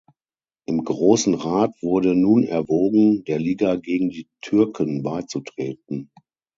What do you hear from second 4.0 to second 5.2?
die Türken